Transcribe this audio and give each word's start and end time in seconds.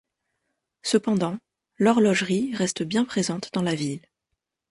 Cependant, 0.81 1.37
l'horlogerie 1.77 2.55
reste 2.55 2.81
bien 2.81 3.05
présente 3.05 3.51
dans 3.53 3.61
la 3.61 3.75
ville. 3.75 4.01